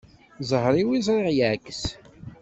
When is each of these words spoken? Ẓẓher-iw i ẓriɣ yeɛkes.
Ẓẓher-iw 0.41 0.89
i 0.91 0.99
ẓriɣ 1.07 1.27
yeɛkes. 1.37 1.83